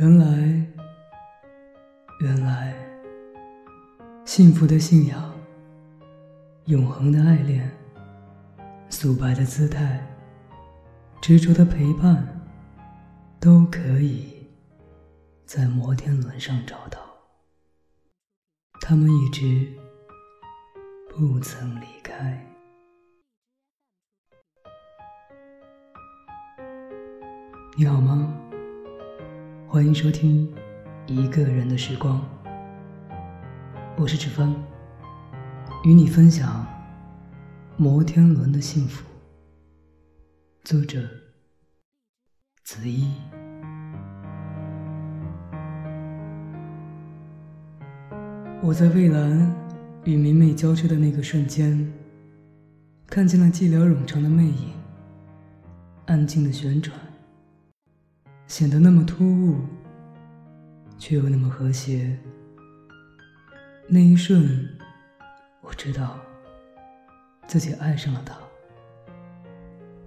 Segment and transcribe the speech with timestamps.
[0.00, 0.26] 原来，
[2.20, 2.74] 原来，
[4.24, 5.30] 幸福的信仰，
[6.64, 7.70] 永恒的爱恋，
[8.88, 10.02] 素白的姿态，
[11.20, 12.26] 执着的陪伴，
[13.38, 14.48] 都可以
[15.44, 16.98] 在摩天轮上找到。
[18.80, 19.70] 他们一直
[21.10, 22.42] 不曾离开。
[27.76, 28.49] 你好吗？
[29.72, 30.48] 欢迎收听
[31.06, 32.18] 《一个人的时光》，
[33.96, 34.52] 我是芷芬，
[35.84, 36.66] 与你分享
[37.76, 39.06] 摩天轮的幸福。
[40.64, 41.08] 作者：
[42.64, 43.12] 子一。
[48.60, 49.54] 我在蔚蓝
[50.02, 51.92] 与明媚交织的那个瞬间，
[53.06, 54.72] 看见了寂寥冗长的魅影，
[56.06, 56.92] 安静的旋转。
[58.50, 59.60] 显得那么突兀，
[60.98, 62.18] 却又那么和谐。
[63.86, 64.68] 那一瞬，
[65.60, 66.18] 我知道
[67.46, 68.34] 自己爱上了他，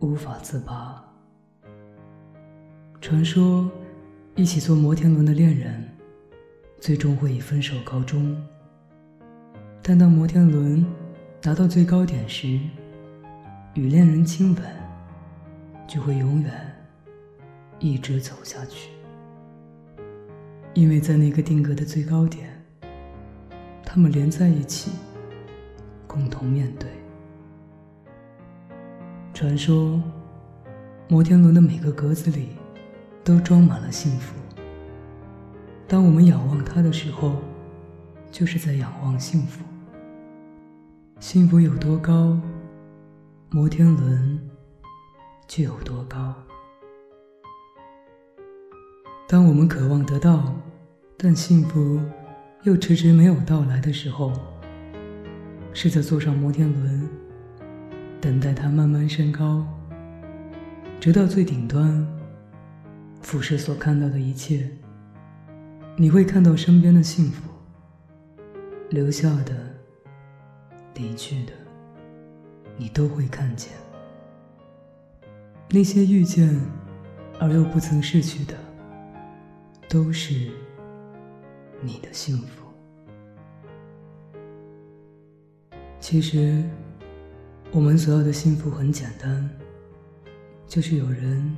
[0.00, 1.04] 无法自拔。
[3.00, 3.70] 传说，
[4.34, 5.88] 一起坐摩天轮的恋人，
[6.80, 8.36] 最终会以分手告终。
[9.80, 10.84] 但当摩天轮
[11.40, 12.58] 达到最高点时，
[13.74, 14.64] 与恋人亲吻，
[15.86, 16.71] 就会永远。
[17.82, 18.90] 一直走下去，
[20.72, 22.48] 因为在那个定格的最高点，
[23.84, 24.92] 他们连在一起，
[26.06, 26.88] 共同面对。
[29.34, 30.00] 传说，
[31.08, 32.50] 摩天轮的每个格子里，
[33.24, 34.36] 都装满了幸福。
[35.88, 37.34] 当我们仰望它的时候，
[38.30, 39.64] 就是在仰望幸福。
[41.18, 42.38] 幸福有多高，
[43.50, 44.40] 摩天轮
[45.48, 46.32] 就有多高。
[49.32, 50.54] 当我们渴望得到，
[51.16, 51.98] 但幸福
[52.64, 54.30] 又迟迟没有到来的时候，
[55.72, 57.08] 试着坐上摩天轮，
[58.20, 59.66] 等待它慢慢升高，
[61.00, 62.06] 直到最顶端，
[63.22, 64.68] 俯视所看到的一切，
[65.96, 67.48] 你会看到身边的幸福，
[68.90, 69.56] 留下的、
[70.96, 71.54] 离去的，
[72.76, 73.72] 你都会看见
[75.70, 76.54] 那些遇见
[77.40, 78.54] 而又不曾逝去的。
[79.92, 80.48] 都是
[81.82, 82.64] 你的幸福。
[86.00, 86.64] 其实，
[87.70, 89.46] 我们所要的幸福很简单，
[90.66, 91.54] 就是有人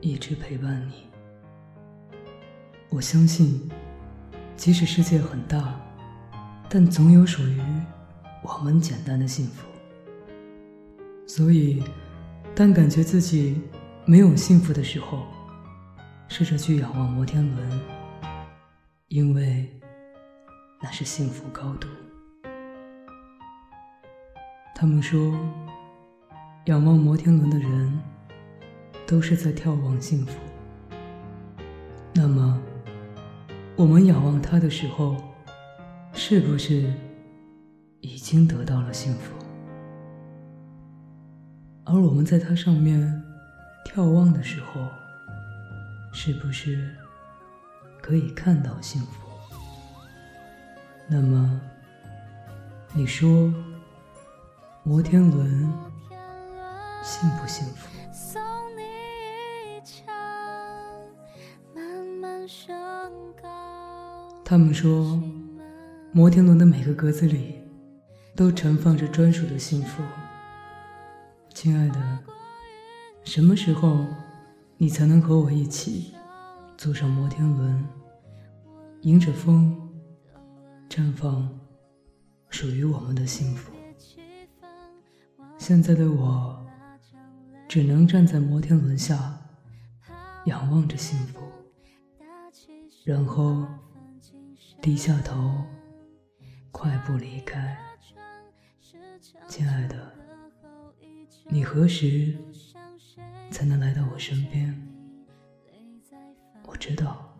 [0.00, 1.10] 一直陪伴你。
[2.88, 3.70] 我相信，
[4.56, 5.78] 即使世界很大，
[6.70, 7.60] 但总有属于
[8.42, 9.66] 我们简单的幸福。
[11.26, 11.82] 所以，
[12.54, 13.60] 当感觉自己
[14.06, 15.26] 没有幸福的时候，
[16.34, 17.80] 试着去仰望摩天轮，
[19.08, 19.68] 因为
[20.80, 21.86] 那是幸福高度。
[24.74, 25.38] 他们说，
[26.64, 28.00] 仰望摩天轮的人
[29.06, 30.38] 都是在眺望幸福。
[32.14, 32.58] 那么，
[33.76, 35.14] 我们仰望它的时候，
[36.14, 36.90] 是不是
[38.00, 39.34] 已经得到了幸福？
[41.84, 43.22] 而我们在它上面
[43.84, 44.80] 眺望的时候，
[46.12, 46.94] 是不是
[48.00, 49.28] 可以看到幸福？
[51.08, 51.60] 那么，
[52.92, 53.52] 你说
[54.82, 55.72] 摩天轮
[57.02, 57.88] 幸不幸福？
[64.44, 65.18] 他们说，
[66.12, 67.58] 摩天轮的每个格子里
[68.36, 70.02] 都盛放着专属的幸福。
[71.54, 72.18] 亲爱的，
[73.24, 74.06] 什么时候？
[74.82, 76.12] 你才能和我一起
[76.76, 77.86] 坐上摩天轮，
[79.02, 79.80] 迎着风
[80.88, 81.48] 绽放
[82.48, 83.72] 属于我们的幸福。
[85.56, 86.66] 现在的我
[87.68, 89.38] 只能站在摩天轮下，
[90.46, 91.42] 仰望着幸福，
[93.04, 93.64] 然后
[94.80, 95.62] 低下头，
[96.72, 97.78] 快步离开。
[99.46, 100.12] 亲爱的，
[101.46, 102.36] 你何时？
[103.52, 104.74] 才能来到我身边。
[106.66, 107.36] 我知道，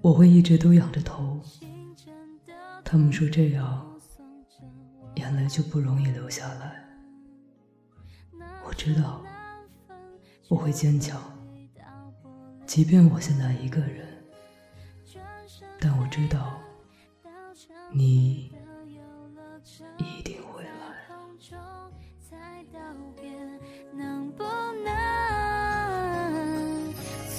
[0.00, 1.38] 我会一直都仰着头。
[2.82, 4.00] 他们说这样，
[5.16, 6.82] 眼泪就不容易流下来。
[8.64, 9.22] 我知道，
[10.48, 11.20] 我会坚强，
[12.64, 14.08] 即便我现在一个人。
[15.78, 16.58] 但我知道，
[17.92, 18.49] 你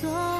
[0.01, 0.30] 来。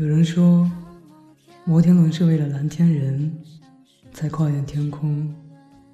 [0.00, 0.66] 有人说，
[1.66, 3.38] 摩天轮是为了蓝天人
[4.14, 5.30] 才跨越天空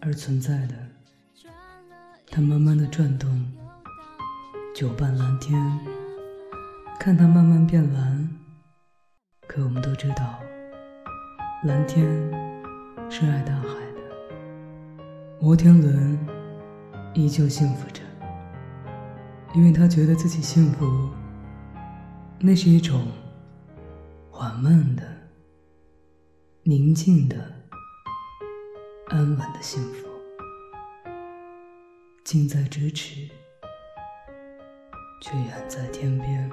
[0.00, 0.76] 而存在的。
[2.30, 3.28] 它慢慢的转动，
[4.72, 5.60] 久伴蓝天，
[7.00, 8.30] 看它慢慢变蓝。
[9.48, 10.38] 可我们都知道，
[11.64, 12.06] 蓝天
[13.10, 15.04] 是爱大海的，
[15.40, 16.16] 摩天轮
[17.12, 18.02] 依旧幸福着，
[19.52, 21.10] 因为他觉得自己幸福，
[22.38, 23.08] 那是一种
[24.38, 25.02] 缓慢的、
[26.64, 27.50] 宁静的、
[29.06, 30.06] 安稳的幸福。
[32.22, 33.30] 近在咫尺，
[35.22, 36.50] 却远在天边。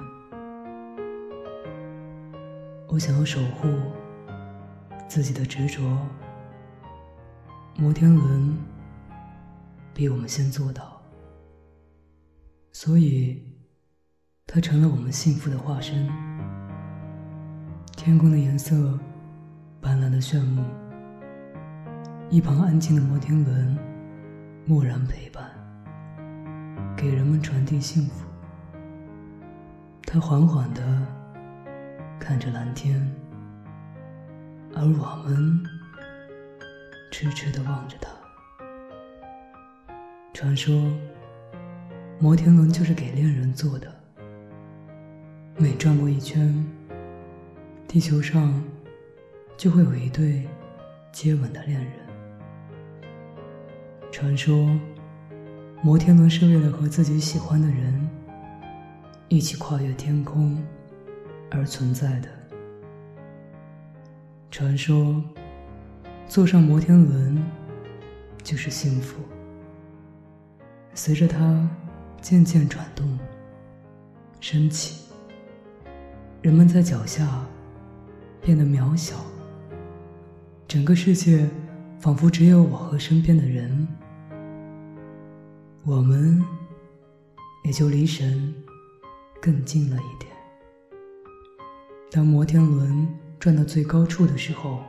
[2.88, 3.68] 我想要守护
[5.06, 5.82] 自己的执着。
[7.76, 8.56] 摩天轮
[9.92, 11.02] 比我们先做到，
[12.72, 13.46] 所以
[14.46, 16.33] 它成了我们幸福的化身。
[18.04, 18.76] 天空的颜色
[19.80, 20.62] 斑斓的炫目，
[22.28, 23.78] 一旁安静的摩天轮
[24.66, 25.42] 默然陪伴。
[26.94, 28.26] 给人们传递幸福。
[30.02, 30.82] 他缓缓地
[32.20, 33.00] 看着蓝天，
[34.74, 35.62] 而我们
[37.10, 38.10] 痴痴地望着他。
[40.34, 40.92] 传说，
[42.20, 43.90] 摩天轮就是给恋人坐的。
[45.56, 46.54] 每转过一圈，
[47.94, 48.60] 地球上
[49.56, 50.48] 就会有一对
[51.12, 51.92] 接吻的恋人。
[54.10, 54.68] 传说。
[55.80, 58.08] 摩天轮是为了和自己喜欢的人
[59.28, 60.60] 一起跨越天空
[61.52, 62.28] 而存在的。
[64.50, 65.22] 传说，
[66.26, 67.40] 坐上摩天轮
[68.42, 69.20] 就是幸福。
[70.94, 71.68] 随着它
[72.20, 73.16] 渐渐转动、
[74.40, 75.04] 升起，
[76.40, 77.44] 人们在脚下
[78.44, 79.16] 变得渺小，
[80.68, 81.48] 整个世界
[81.98, 83.88] 仿佛只有我和身边的人。
[85.82, 86.44] 我们
[87.64, 88.54] 也就离神
[89.40, 90.30] 更近了一点。
[92.10, 93.08] 当摩天轮
[93.40, 94.80] 转到最高处的时候，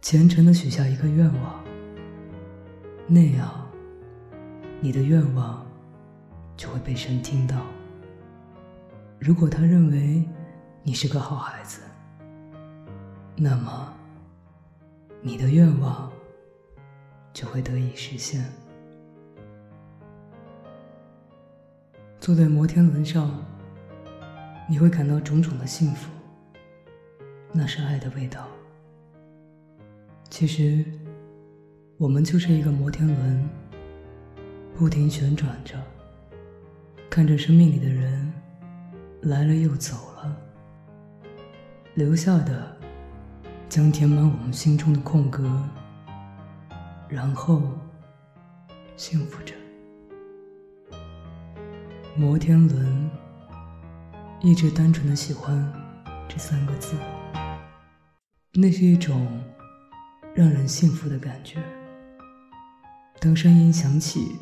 [0.00, 1.64] 虔诚的许下一个愿望，
[3.08, 3.68] 那样
[4.80, 5.66] 你的愿望
[6.56, 7.56] 就会被神听到。
[9.18, 10.24] 如果他认为
[10.84, 11.80] 你是个好孩子，
[13.36, 13.92] 那么
[15.20, 16.12] 你的愿望
[17.32, 18.44] 就会得以实现。
[22.20, 23.44] 坐在摩天轮上，
[24.68, 26.08] 你会感到种种的幸福，
[27.52, 28.46] 那是爱的味道。
[30.30, 30.84] 其实，
[31.98, 33.48] 我们就是一个摩天轮，
[34.76, 35.74] 不停旋转着，
[37.10, 38.32] 看着生命里的人
[39.22, 40.36] 来了又走了，
[41.94, 42.76] 留下的
[43.72, 45.50] 将填满我们心中的空格，
[47.08, 47.62] 然后
[48.98, 49.54] 幸福着。
[52.14, 53.10] 摩天轮，
[54.42, 55.72] 一直单纯的喜欢
[56.28, 56.94] 这三个字，
[58.52, 59.26] 那是一种
[60.34, 61.58] 让人幸福的感觉。
[63.20, 64.36] 当声音响起，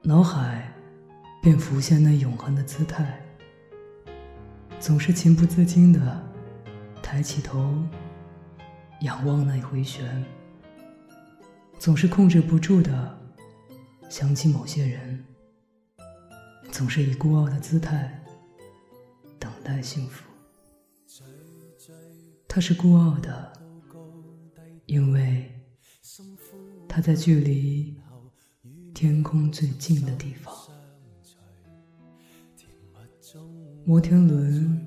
[0.00, 0.72] 脑海
[1.42, 3.20] 便浮现那永恒的姿态，
[4.78, 6.24] 总是情不自禁的
[7.02, 7.76] 抬起头，
[9.00, 10.24] 仰望那回旋，
[11.78, 13.18] 总是控制不住的
[14.08, 15.24] 想起某些人。
[16.70, 18.22] 总是以孤傲的姿态
[19.38, 20.24] 等待幸福。
[22.46, 23.52] 他是孤傲的，
[24.86, 25.50] 因为
[26.88, 28.00] 他在距离
[28.94, 30.54] 天空最近的地方。
[33.84, 34.86] 摩天轮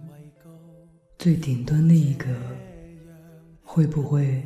[1.17, 2.27] 最顶端那一个，
[3.75, 4.45] 会不会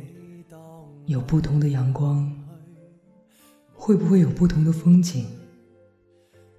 [1.04, 2.34] 有不同的阳光？
[3.74, 5.26] 会不会有不同的风景？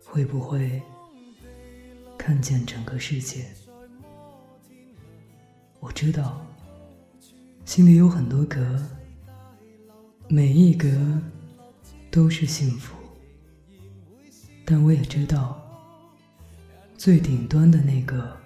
[0.05, 0.79] 会不会
[2.15, 3.47] 看见整个世界？
[5.79, 6.45] 我知道，
[7.65, 8.79] 心里有很多格，
[10.27, 10.87] 每一格
[12.11, 12.95] 都是幸福。
[14.63, 15.59] 但我也知道，
[16.99, 18.37] 最顶端的那个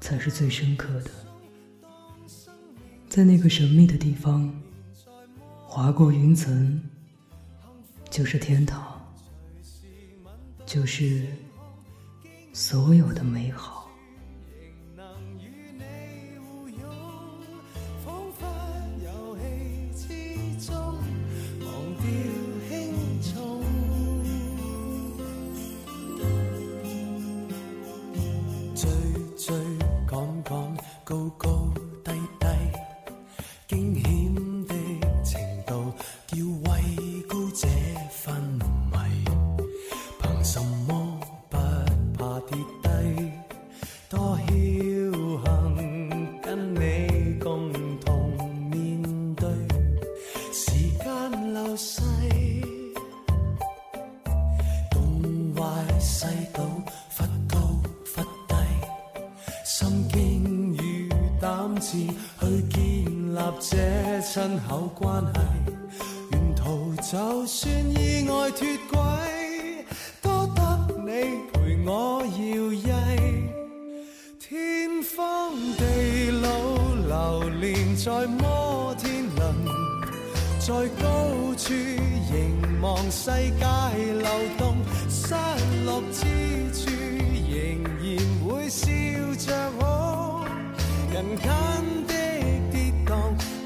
[0.00, 1.10] 才是最深刻的。
[3.08, 4.52] 在那个神秘的地方，
[5.66, 6.80] 划过云层，
[8.10, 8.94] 就是天堂。
[10.66, 11.26] 就是
[12.52, 13.77] 所有的美好。
[61.90, 62.06] 去
[62.68, 62.78] 建
[63.34, 65.40] 立这亲口关系。
[66.32, 68.98] 沿途就算意外脱轨，
[70.20, 70.60] 多得
[70.98, 71.08] 你
[71.50, 72.32] 陪我摇
[72.74, 72.86] 曳。
[74.38, 74.48] 天
[75.16, 75.16] 荒
[75.78, 76.46] 地老，
[77.08, 79.40] 流连在摩天轮。
[80.60, 81.06] 在高
[81.56, 83.64] 處凝望世界
[84.12, 84.28] 流
[84.58, 84.76] 動，
[85.08, 85.34] 失
[85.86, 86.20] 落之
[86.74, 86.90] 處
[87.48, 87.56] 仍
[88.02, 88.06] 然
[88.46, 88.86] 會笑
[89.38, 89.87] 着。
[91.18, 91.48] 人间
[92.06, 92.14] 的
[92.70, 93.10] 跌宕，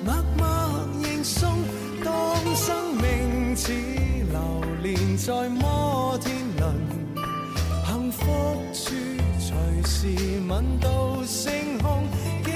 [0.07, 1.53] 默默认送。
[2.03, 2.11] 当
[2.57, 3.71] 生命似
[4.31, 6.75] 流连在摩天轮，
[7.85, 8.23] 幸福
[8.73, 8.95] 处
[9.39, 9.55] 随
[9.85, 12.05] 时吻到星空，
[12.43, 12.53] 经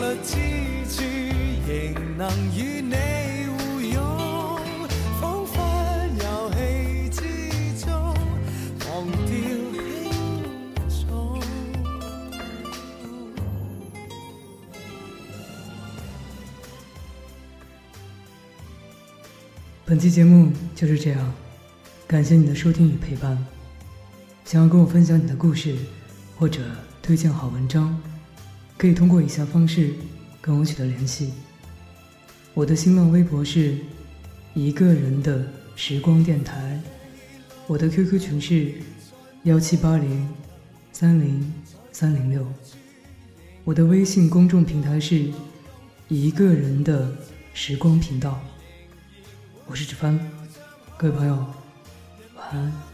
[0.00, 0.32] 历之
[0.90, 1.04] 处
[1.68, 2.96] 仍能与你
[19.92, 21.34] 本期节目就是这样，
[22.06, 23.36] 感谢你的收听与陪伴。
[24.42, 25.76] 想要跟我分享你的故事，
[26.38, 26.62] 或者
[27.02, 27.94] 推荐好文章，
[28.78, 29.92] 可以通过以下方式
[30.40, 31.34] 跟我取得联系。
[32.54, 33.76] 我的新浪微博是
[34.54, 35.46] 一个人的
[35.76, 36.80] 时光电台，
[37.66, 38.72] 我的 QQ 群是
[39.42, 40.26] 幺七八零
[40.90, 41.52] 三零
[41.92, 42.46] 三零六，
[43.62, 45.28] 我的微信公众平台是
[46.08, 47.14] 一个人的
[47.52, 48.40] 时光频道。
[49.66, 50.18] 我是志帆，
[50.96, 51.34] 各位朋友，
[52.36, 52.91] 晚安。